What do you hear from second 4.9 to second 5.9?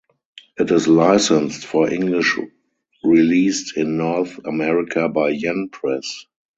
by Yen